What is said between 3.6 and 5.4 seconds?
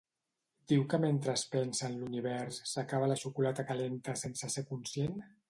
calenta sense ser conscient?